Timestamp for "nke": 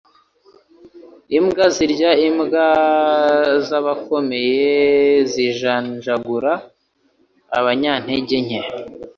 8.45-8.59